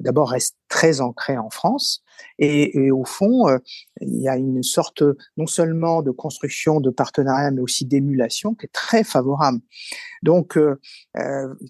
d'abord, 0.00 0.30
restent 0.30 0.56
très 0.68 1.00
ancrés 1.00 1.38
en 1.38 1.50
France. 1.50 2.02
Et, 2.40 2.90
au 2.90 3.04
fond, 3.04 3.46
il 4.00 4.20
y 4.20 4.28
a 4.28 4.36
une 4.36 4.64
sorte 4.64 5.04
non 5.36 5.46
seulement 5.46 6.02
de 6.02 6.10
construction 6.10 6.80
de 6.80 6.90
partenariat, 6.90 7.52
mais 7.52 7.60
aussi 7.60 7.84
d'émulation 7.84 8.56
qui 8.56 8.66
est 8.66 8.72
très 8.72 9.04
favorable. 9.04 9.60
Donc, 10.24 10.58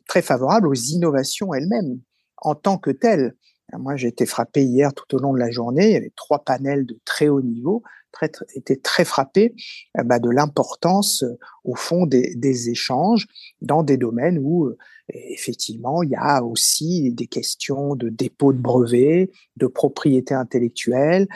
très 0.06 0.22
favorable 0.22 0.68
aux 0.68 0.74
innovations 0.74 1.52
elles-mêmes 1.52 2.00
en 2.40 2.54
tant 2.54 2.78
que 2.78 2.90
telles. 2.90 3.34
Moi, 3.76 3.96
j'ai 3.96 4.08
été 4.08 4.24
frappé 4.24 4.64
hier 4.64 4.94
tout 4.94 5.14
au 5.14 5.18
long 5.18 5.32
de 5.32 5.38
la 5.38 5.50
journée. 5.50 5.88
Il 5.88 5.92
y 5.92 5.96
avait 5.96 6.12
trois 6.16 6.44
panels 6.44 6.86
de 6.86 6.98
très 7.04 7.28
haut 7.28 7.42
niveau. 7.42 7.82
Très, 8.10 8.30
été 8.54 8.80
très 8.80 9.04
frappé 9.04 9.54
bah, 9.94 10.18
de 10.18 10.30
l'importance, 10.30 11.24
au 11.64 11.74
fond, 11.74 12.06
des, 12.06 12.34
des, 12.36 12.70
échanges 12.70 13.26
dans 13.60 13.82
des 13.82 13.98
domaines 13.98 14.38
où 14.42 14.72
effectivement, 15.08 16.02
il 16.02 16.10
y 16.10 16.16
a 16.16 16.42
aussi 16.42 17.12
des 17.12 17.26
questions 17.26 17.94
de 17.94 18.08
dépôt 18.08 18.52
de 18.52 18.58
brevets, 18.58 19.30
de 19.56 19.66
propriété 19.66 20.34
intellectuelle. 20.34 21.28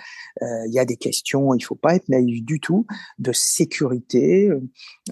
Euh, 0.43 0.47
il 0.67 0.73
y 0.73 0.79
a 0.79 0.85
des 0.85 0.97
questions, 0.97 1.55
il 1.55 1.59
ne 1.59 1.65
faut 1.65 1.75
pas 1.75 1.95
être 1.95 2.09
naïf 2.09 2.45
du 2.45 2.61
tout, 2.61 2.87
de 3.19 3.33
sécurité, 3.33 4.51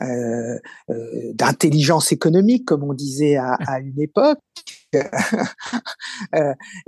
euh, 0.02 0.58
euh, 0.90 1.32
d'intelligence 1.34 2.12
économique, 2.12 2.64
comme 2.66 2.84
on 2.84 2.94
disait 2.94 3.36
à, 3.36 3.80
une 3.80 4.00
époque. 4.00 4.38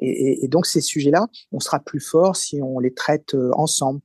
Et, 0.01 0.45
et, 0.45 0.49
donc 0.49 0.67
ces 0.67 0.81
sujets-là, 0.81 1.29
on 1.53 1.61
sera 1.61 1.79
plus 1.79 2.01
fort 2.01 2.35
si 2.35 2.61
on 2.61 2.81
les 2.81 2.93
traite 2.93 3.37
ensemble. 3.53 4.01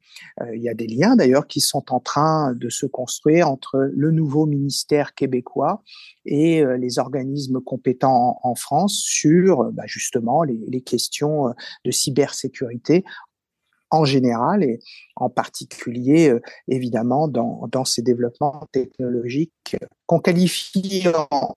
Il 0.53 0.62
y 0.62 0.69
a 0.69 0.75
des 0.75 0.86
liens 0.86 1.15
d'ailleurs 1.15 1.47
qui 1.47 1.62
sont 1.62 1.91
en 1.91 2.00
train 2.00 2.53
de 2.53 2.69
se 2.69 2.86
construire 2.86 3.50
entre 3.50 3.89
le 3.91 4.12
nouveau 4.12 4.45
ministère 4.45 5.15
québécois 5.15 5.81
et 6.25 6.63
les 6.77 7.00
organismes 7.00 7.57
compétents 7.60 8.40
en, 8.44 8.56
France 8.56 8.96
sur 8.96 9.72
bah, 9.72 9.84
justement 9.86 10.44
les, 10.44 10.60
les, 10.68 10.82
questions 10.82 11.54
de 11.86 11.92
cybersécurité 11.92 13.04
en 13.90 14.06
général 14.06 14.64
et 14.64 14.80
en 15.16 15.30
particulier 15.30 16.30
euh, 16.30 16.42
évidemment 16.68 17.28
dans, 17.28 17.68
dans 17.72 17.86
ces 17.86 18.02
développements 18.02 18.68
technologiques 18.72 19.78
qu'on 20.06 20.20
qualifie 20.20 21.04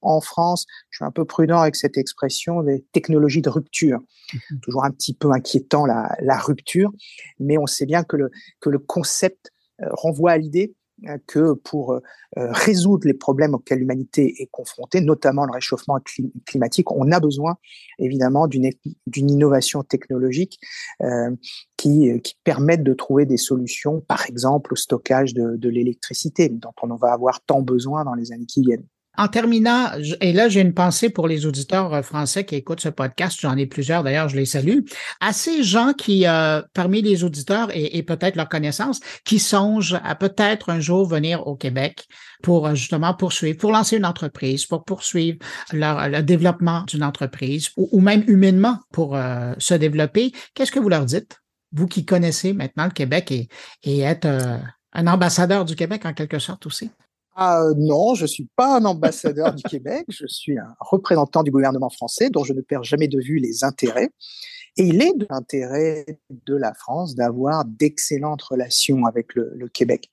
en, 0.03 0.21
France, 0.21 0.67
je 0.91 0.97
suis 0.97 1.05
un 1.05 1.11
peu 1.11 1.25
prudent 1.25 1.61
avec 1.61 1.77
cette 1.77 1.97
expression, 1.97 2.63
des 2.63 2.85
technologies 2.93 3.43
de 3.43 3.49
rupture. 3.49 4.01
Mhm. 4.33 4.61
Toujours 4.61 4.85
un 4.85 4.91
petit 4.91 5.15
peu 5.15 5.31
inquiétant 5.31 5.87
la, 5.87 6.17
la 6.21 6.37
rupture, 6.37 6.93
mais 7.39 7.59
on 7.59 7.67
sait 7.67 7.87
bien 7.87 8.03
que 8.03 8.17
le, 8.17 8.31
que 8.61 8.71
le 8.71 8.79
concept 8.79 9.53
euh, 9.83 9.87
renvoie 9.93 10.33
à 10.33 10.39
l'idée 10.39 10.75
euh, 10.75 10.80
que 11.27 11.55
pour 11.55 11.93
euh, 11.93 12.01
euh, 12.39 12.49
résoudre 12.53 13.07
les 13.07 13.15
problèmes 13.15 13.55
auxquels 13.55 13.79
l'humanité 13.79 14.43
est 14.43 14.49
confrontée, 14.51 15.01
notamment 15.01 15.45
le 15.45 15.53
réchauffement 15.53 15.99
climatique, 16.47 16.91
on 16.91 17.11
a 17.13 17.21
besoin 17.21 17.57
évidemment 17.99 18.47
d'une 18.47 19.31
innovation 19.31 19.83
technologique 19.83 20.59
euh, 21.03 21.31
qui, 21.77 22.21
qui 22.23 22.37
permette 22.45 22.83
de 22.83 22.95
trouver 22.95 23.27
des 23.27 23.37
solutions, 23.37 24.01
par 24.01 24.27
exemple 24.27 24.73
au 24.73 24.77
stockage 24.77 25.35
de, 25.35 25.57
de 25.57 25.69
l'électricité, 25.69 26.49
dont 26.49 26.75
on 26.83 26.95
va 26.97 27.13
avoir 27.13 27.41
tant 27.43 27.63
besoin 27.63 28.05
dans 28.05 28.15
les 28.15 28.33
années 28.33 28.47
qui 28.47 28.63
viennent. 28.63 28.87
En 29.21 29.29
terminant, 29.29 29.91
et 30.23 30.33
là 30.33 30.49
j'ai 30.49 30.63
une 30.63 30.73
pensée 30.73 31.11
pour 31.11 31.29
les 31.29 31.45
auditeurs 31.45 31.93
euh, 31.93 32.01
français 32.01 32.47
qui 32.47 32.55
écoutent 32.55 32.81
ce 32.81 32.89
podcast, 32.89 33.39
j'en 33.39 33.55
ai 33.59 33.67
plusieurs 33.67 34.03
d'ailleurs, 34.03 34.31
je 34.31 34.37
les 34.37 34.47
salue, 34.47 34.79
à 35.21 35.35
ces 35.35 35.63
gens 35.63 35.93
qui, 35.93 36.27
euh, 36.27 36.63
parmi 36.73 37.03
les 37.03 37.23
auditeurs 37.23 37.69
et, 37.75 38.03
peut-être 38.03 38.37
leur 38.37 38.49
connaissance, 38.49 39.01
qui 39.27 39.39
songent 39.39 40.01
à 40.05 40.15
peut-être 40.15 40.71
un 40.71 40.81
jour 40.81 41.07
venir 41.07 41.47
au 41.47 41.55
Québec 41.55 42.07
pour 42.43 42.67
euh, 42.67 42.75
justement 42.75 43.13
poursuivre, 43.13 43.59
pour 43.59 43.73
lancer 43.73 43.99
une 43.99 44.07
entreprise, 44.07 44.65
pour 44.65 44.87
poursuivre 44.87 45.37
leur, 45.71 46.09
le 46.09 46.23
développement 46.23 46.85
d'une 46.85 47.05
entreprise 47.05 47.69
ou, 47.77 48.01
même 48.01 48.25
humainement 48.27 48.79
pour 48.91 49.19
se 49.59 49.75
développer, 49.75 50.33
qu'est-ce 50.55 50.73
que 50.73 50.81
vous 50.81 50.89
leur 50.89 51.05
dites, 51.05 51.43
vous 51.73 51.87
qui 51.87 52.07
connaissez 52.07 52.55
maintenant 52.55 52.85
le 52.85 52.91
Québec 52.91 53.31
et, 53.33 53.49
et 53.83 54.09
euh, 54.09 54.59
un 54.95 55.07
ambassadeur 55.07 55.67
du 55.67 55.77
Québec 55.77 56.07
en 56.07 56.15
quelque 56.15 56.39
sorte 56.39 56.65
aussi? 56.65 56.91
Ah 57.37 57.65
non, 57.77 58.15
je 58.15 58.27
suis 58.27 58.49
pas 58.57 58.77
un 58.77 58.85
ambassadeur 58.85 59.55
du 59.55 59.63
Québec, 59.63 60.05
je 60.09 60.27
suis 60.27 60.59
un 60.59 60.75
représentant 60.81 61.43
du 61.43 61.51
gouvernement 61.51 61.91
français 61.91 62.29
dont 62.29 62.45
je 62.45 62.53
ne 62.53 62.61
perds 62.61 62.83
jamais 62.83 63.09
de 63.09 63.21
vue 63.21 63.39
les 63.39 63.65
intérêts. 63.65 64.11
Et 64.77 64.85
il 64.85 65.03
est 65.03 65.17
de 65.17 65.27
l'intérêt 65.29 66.07
de 66.31 66.55
la 66.55 66.73
France 66.75 67.15
d'avoir 67.15 67.65
d'excellentes 67.65 68.43
relations 68.43 69.05
avec 69.05 69.35
le, 69.35 69.69
Québec. 69.69 70.11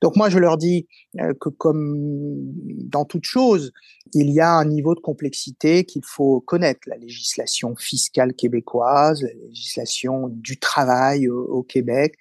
Donc 0.00 0.16
moi, 0.16 0.30
je 0.30 0.38
leur 0.38 0.56
dis 0.56 0.86
euh, 1.20 1.34
que 1.40 1.48
comme 1.48 2.36
dans 2.84 3.04
toute 3.04 3.24
chose, 3.24 3.72
il 4.14 4.30
y 4.30 4.40
a 4.40 4.50
un 4.50 4.64
niveau 4.64 4.94
de 4.94 5.00
complexité 5.00 5.84
qu'il 5.84 6.02
faut 6.04 6.40
connaître. 6.40 6.80
La 6.86 6.96
législation 6.96 7.74
fiscale 7.76 8.34
québécoise, 8.34 9.22
la 9.22 9.34
législation 9.48 10.28
du 10.28 10.58
travail 10.58 11.28
au 11.28 11.62
Québec, 11.62 12.14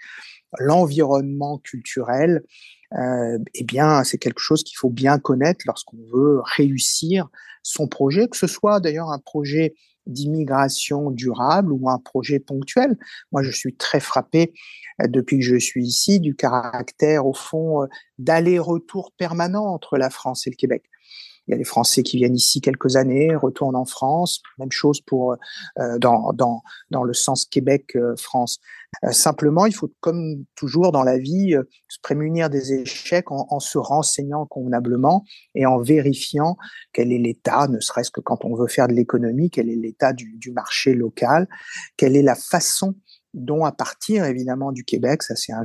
l'environnement 0.59 1.59
culturel, 1.59 2.43
euh, 2.97 3.37
eh 3.53 3.63
bien, 3.63 4.03
c'est 4.03 4.17
quelque 4.17 4.39
chose 4.39 4.63
qu'il 4.63 4.77
faut 4.77 4.89
bien 4.89 5.19
connaître 5.19 5.65
lorsqu'on 5.65 5.97
veut 6.13 6.41
réussir 6.55 7.27
son 7.63 7.87
projet, 7.87 8.27
que 8.27 8.37
ce 8.37 8.47
soit 8.47 8.79
d'ailleurs 8.79 9.09
un 9.09 9.19
projet 9.19 9.75
d'immigration 10.07 11.09
durable 11.11 11.71
ou 11.71 11.89
un 11.89 11.97
projet 11.97 12.39
ponctuel. 12.39 12.97
Moi, 13.31 13.41
je 13.43 13.51
suis 13.51 13.75
très 13.75 13.99
frappé 13.99 14.53
euh, 15.01 15.07
depuis 15.07 15.39
que 15.39 15.45
je 15.45 15.57
suis 15.57 15.85
ici 15.85 16.19
du 16.19 16.35
caractère, 16.35 17.25
au 17.25 17.33
fond, 17.33 17.83
euh, 17.83 17.87
d'aller-retour 18.19 19.11
permanent 19.17 19.65
entre 19.65 19.97
la 19.97 20.09
France 20.09 20.47
et 20.47 20.51
le 20.51 20.55
Québec. 20.55 20.83
Il 21.47 21.51
y 21.51 21.53
a 21.53 21.57
des 21.57 21.63
Français 21.63 22.03
qui 22.03 22.17
viennent 22.17 22.35
ici 22.35 22.61
quelques 22.61 22.95
années, 22.95 23.35
retournent 23.35 23.75
en 23.75 23.85
France. 23.85 24.41
Même 24.59 24.71
chose 24.71 25.01
pour 25.01 25.35
euh, 25.79 25.97
dans, 25.99 26.33
dans, 26.33 26.63
dans 26.91 27.03
le 27.03 27.13
sens 27.13 27.45
Québec-France. 27.45 28.59
Euh, 29.03 29.11
simplement, 29.11 29.65
il 29.65 29.73
faut, 29.73 29.91
comme 29.99 30.45
toujours 30.55 30.91
dans 30.91 31.03
la 31.03 31.17
vie, 31.17 31.55
euh, 31.55 31.63
se 31.87 31.99
prémunir 32.01 32.49
des 32.49 32.73
échecs 32.73 33.31
en, 33.31 33.47
en, 33.49 33.59
se 33.59 33.77
renseignant 33.77 34.45
convenablement 34.45 35.23
et 35.53 35.65
en 35.65 35.79
vérifiant 35.79 36.57
quel 36.93 37.11
est 37.11 37.17
l'état, 37.17 37.67
ne 37.67 37.79
serait-ce 37.79 38.11
que 38.11 38.21
quand 38.21 38.45
on 38.45 38.55
veut 38.55 38.67
faire 38.67 38.87
de 38.87 38.93
l'économie, 38.93 39.49
quel 39.49 39.69
est 39.69 39.75
l'état 39.75 40.13
du, 40.13 40.37
du 40.37 40.51
marché 40.51 40.93
local, 40.93 41.47
quelle 41.97 42.15
est 42.15 42.23
la 42.23 42.35
façon 42.35 42.95
dont 43.35 43.65
à 43.65 43.71
partir 43.71 44.23
évidemment 44.25 44.71
du 44.71 44.85
Québec, 44.85 45.21
ça 45.21 45.35
c'est 45.35 45.51
un, 45.51 45.61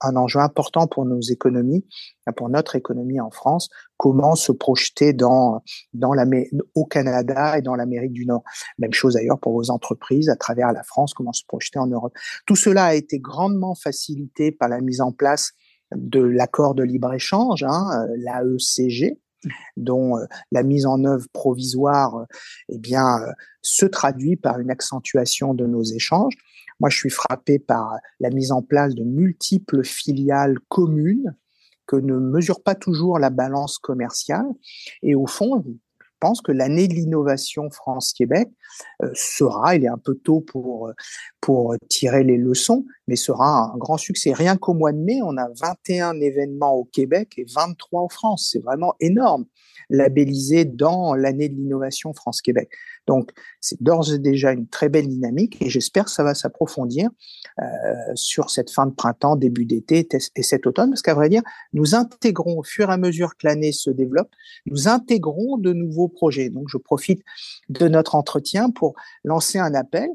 un 0.00 0.16
enjeu 0.16 0.40
important 0.40 0.86
pour 0.86 1.04
nos 1.04 1.20
économies, 1.20 1.86
pour 2.36 2.48
notre 2.48 2.76
économie 2.76 3.20
en 3.20 3.30
France, 3.30 3.68
comment 3.98 4.34
se 4.34 4.52
projeter 4.52 5.12
dans, 5.12 5.62
dans 5.92 6.14
la, 6.14 6.24
au 6.74 6.86
Canada 6.86 7.58
et 7.58 7.62
dans 7.62 7.74
l'Amérique 7.74 8.12
du 8.12 8.24
Nord? 8.24 8.42
Même 8.78 8.94
chose 8.94 9.14
d'ailleurs 9.14 9.38
pour 9.38 9.52
vos 9.52 9.70
entreprises 9.70 10.30
à 10.30 10.36
travers 10.36 10.72
la 10.72 10.82
France, 10.82 11.12
comment 11.12 11.34
se 11.34 11.44
projeter 11.46 11.78
en 11.78 11.86
Europe? 11.86 12.14
Tout 12.46 12.56
cela 12.56 12.86
a 12.86 12.94
été 12.94 13.18
grandement 13.18 13.74
facilité 13.74 14.50
par 14.50 14.70
la 14.70 14.80
mise 14.80 15.02
en 15.02 15.12
place 15.12 15.52
de 15.94 16.20
l'accord 16.20 16.74
de 16.74 16.84
libre-échange, 16.84 17.64
hein, 17.64 18.06
l'AECG, 18.16 19.18
dont 19.76 20.18
euh, 20.18 20.24
la 20.52 20.62
mise 20.62 20.86
en 20.86 21.04
œuvre 21.04 21.26
provisoire 21.32 22.26
eh 22.68 22.78
bien, 22.78 23.22
euh, 23.22 23.32
se 23.62 23.86
traduit 23.86 24.36
par 24.36 24.58
une 24.58 24.70
accentuation 24.70 25.54
de 25.54 25.66
nos 25.66 25.82
échanges. 25.82 26.34
Moi, 26.80 26.88
je 26.88 26.96
suis 26.96 27.10
frappé 27.10 27.58
par 27.58 27.96
la 28.20 28.30
mise 28.30 28.52
en 28.52 28.62
place 28.62 28.94
de 28.94 29.04
multiples 29.04 29.84
filiales 29.84 30.58
communes 30.68 31.36
que 31.86 31.96
ne 31.96 32.16
mesurent 32.18 32.62
pas 32.62 32.74
toujours 32.74 33.18
la 33.18 33.30
balance 33.30 33.78
commerciale. 33.78 34.46
Et 35.02 35.14
au 35.14 35.26
fond, 35.26 35.64
pense 36.20 36.40
que 36.40 36.52
l'année 36.52 36.86
de 36.88 36.94
l'innovation 36.94 37.70
France-Québec 37.70 38.48
euh, 39.02 39.10
sera, 39.14 39.74
il 39.74 39.84
est 39.84 39.88
un 39.88 39.98
peu 39.98 40.14
tôt 40.14 40.40
pour, 40.40 40.92
pour 41.40 41.74
tirer 41.88 42.22
les 42.22 42.36
leçons, 42.36 42.84
mais 43.08 43.16
sera 43.16 43.72
un 43.72 43.76
grand 43.76 43.96
succès. 43.96 44.32
Rien 44.32 44.56
qu'au 44.56 44.74
mois 44.74 44.92
de 44.92 44.98
mai, 44.98 45.20
on 45.24 45.36
a 45.36 45.48
21 45.60 46.20
événements 46.20 46.74
au 46.74 46.84
Québec 46.84 47.34
et 47.36 47.46
23 47.52 48.02
en 48.02 48.08
France. 48.08 48.50
C'est 48.52 48.62
vraiment 48.62 48.94
énorme 49.00 49.46
labellisés 49.90 50.64
dans 50.64 51.14
l'année 51.14 51.48
de 51.48 51.56
l'innovation 51.56 52.14
France-Québec. 52.14 52.70
Donc, 53.06 53.30
c'est 53.60 53.82
d'ores 53.82 54.12
et 54.12 54.18
déjà 54.18 54.52
une 54.52 54.68
très 54.68 54.88
belle 54.88 55.08
dynamique 55.08 55.60
et 55.60 55.68
j'espère 55.68 56.04
que 56.04 56.10
ça 56.10 56.22
va 56.22 56.34
s'approfondir 56.34 57.10
euh, 57.60 57.64
sur 58.14 58.50
cette 58.50 58.70
fin 58.70 58.86
de 58.86 58.92
printemps, 58.92 59.36
début 59.36 59.64
d'été 59.64 60.06
et 60.36 60.42
cet 60.42 60.66
automne, 60.66 60.90
parce 60.90 61.02
qu'à 61.02 61.14
vrai 61.14 61.28
dire, 61.28 61.42
nous 61.72 61.94
intégrons 61.94 62.58
au 62.58 62.62
fur 62.62 62.90
et 62.90 62.92
à 62.92 62.96
mesure 62.96 63.36
que 63.36 63.46
l'année 63.46 63.72
se 63.72 63.90
développe, 63.90 64.30
nous 64.66 64.88
intégrons 64.88 65.58
de 65.58 65.72
nouveaux 65.72 66.08
projets. 66.08 66.50
Donc, 66.50 66.68
je 66.68 66.78
profite 66.78 67.22
de 67.68 67.88
notre 67.88 68.14
entretien 68.14 68.70
pour 68.70 68.94
lancer 69.24 69.58
un 69.58 69.74
appel. 69.74 70.08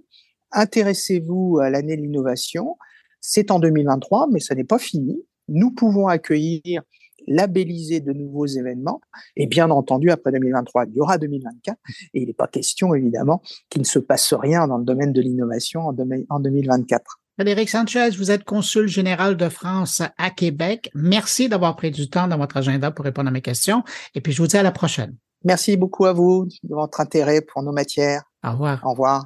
Intéressez-vous 0.51 1.59
à 1.61 1.69
l'année 1.69 1.97
de 1.97 2.01
l'innovation. 2.01 2.77
C'est 3.19 3.51
en 3.51 3.59
2023, 3.59 4.27
mais 4.31 4.39
ça 4.39 4.55
n'est 4.55 4.63
pas 4.63 4.79
fini. 4.79 5.21
Nous 5.47 5.71
pouvons 5.71 6.07
accueillir 6.07 6.83
labelliser 7.27 7.99
de 7.99 8.13
nouveaux 8.13 8.45
événements. 8.45 9.01
Et 9.35 9.47
bien 9.47 9.69
entendu, 9.69 10.11
après 10.11 10.31
2023, 10.31 10.85
il 10.85 10.95
y 10.95 11.01
aura 11.01 11.17
2024. 11.17 11.77
Et 12.13 12.21
il 12.21 12.27
n'est 12.27 12.33
pas 12.33 12.47
question, 12.47 12.93
évidemment, 12.93 13.41
qu'il 13.69 13.81
ne 13.81 13.87
se 13.87 13.99
passe 13.99 14.33
rien 14.33 14.67
dans 14.67 14.77
le 14.77 14.85
domaine 14.85 15.13
de 15.13 15.21
l'innovation 15.21 15.81
en 15.81 16.39
2024. 16.39 17.21
Frédéric 17.37 17.69
Sanchez, 17.69 18.11
vous 18.11 18.31
êtes 18.31 18.45
consul 18.45 18.87
général 18.87 19.35
de 19.35 19.49
France 19.49 20.01
à 20.17 20.29
Québec. 20.29 20.89
Merci 20.95 21.49
d'avoir 21.49 21.75
pris 21.75 21.91
du 21.91 22.09
temps 22.09 22.29
dans 22.29 22.37
votre 22.37 22.55
agenda 22.55 22.91
pour 22.91 23.03
répondre 23.03 23.27
à 23.27 23.31
mes 23.31 23.41
questions. 23.41 23.83
Et 24.13 24.21
puis, 24.21 24.31
je 24.31 24.41
vous 24.41 24.47
dis 24.47 24.57
à 24.57 24.63
la 24.63 24.71
prochaine. 24.71 25.15
Merci 25.43 25.75
beaucoup 25.75 26.05
à 26.05 26.13
vous 26.13 26.47
de 26.63 26.73
votre 26.73 27.01
intérêt 27.01 27.41
pour 27.41 27.61
nos 27.61 27.73
matières. 27.73 28.23
Au 28.43 28.51
revoir. 28.51 28.81
Au 28.85 28.91
revoir. 28.91 29.25